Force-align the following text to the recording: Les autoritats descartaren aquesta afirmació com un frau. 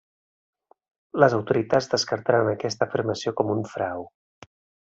Les 1.23 1.35
autoritats 1.39 1.89
descartaren 1.93 2.51
aquesta 2.57 2.89
afirmació 2.91 3.37
com 3.43 3.55
un 3.61 3.65
frau. 3.75 4.09